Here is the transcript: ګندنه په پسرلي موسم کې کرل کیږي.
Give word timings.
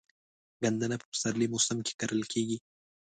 ګندنه 0.61 0.95
په 1.01 1.05
پسرلي 1.11 1.47
موسم 1.53 1.77
کې 1.85 1.93
کرل 1.99 2.21
کیږي. 2.31 2.57